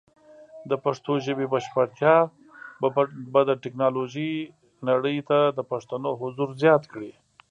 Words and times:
د 0.69 0.71
پښتو 0.83 1.11
ژبې 1.25 1.45
بشپړتیا 1.53 2.15
به 3.33 3.41
د 3.49 3.51
ټیکنالوجۍ 3.63 4.33
نړۍ 4.89 5.17
ته 5.29 5.37
د 5.57 5.59
پښتنو 5.71 6.09
حضور 6.21 6.49
زیات 6.61 6.83
کړي. 6.91 7.11